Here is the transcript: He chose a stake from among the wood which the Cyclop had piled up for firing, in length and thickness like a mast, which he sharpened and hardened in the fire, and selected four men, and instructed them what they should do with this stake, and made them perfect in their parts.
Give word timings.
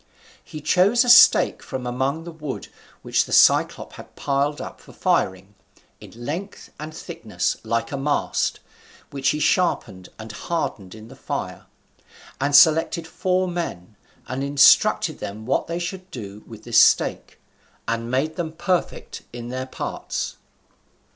He 0.43 0.61
chose 0.61 1.05
a 1.05 1.09
stake 1.09 1.61
from 1.61 1.85
among 1.85 2.23
the 2.23 2.31
wood 2.31 2.69
which 3.03 3.25
the 3.25 3.31
Cyclop 3.31 3.93
had 3.93 4.15
piled 4.15 4.59
up 4.59 4.81
for 4.81 4.93
firing, 4.93 5.53
in 5.99 6.25
length 6.25 6.71
and 6.79 6.91
thickness 6.91 7.57
like 7.63 7.91
a 7.91 7.97
mast, 7.97 8.59
which 9.11 9.29
he 9.29 9.39
sharpened 9.39 10.09
and 10.17 10.31
hardened 10.31 10.95
in 10.95 11.07
the 11.07 11.15
fire, 11.15 11.67
and 12.39 12.55
selected 12.55 13.05
four 13.05 13.47
men, 13.47 13.95
and 14.27 14.43
instructed 14.43 15.19
them 15.19 15.45
what 15.45 15.67
they 15.67 15.77
should 15.77 16.09
do 16.09 16.43
with 16.47 16.63
this 16.63 16.81
stake, 16.81 17.37
and 17.87 18.09
made 18.09 18.37
them 18.37 18.53
perfect 18.53 19.21
in 19.31 19.49
their 19.49 19.67
parts. 19.67 20.37